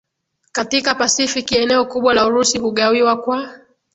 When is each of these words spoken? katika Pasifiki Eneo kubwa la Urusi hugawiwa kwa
katika 0.51 0.95
Pasifiki 0.95 1.55
Eneo 1.55 1.85
kubwa 1.85 2.13
la 2.13 2.25
Urusi 2.27 2.57
hugawiwa 2.57 3.17
kwa 3.21 3.53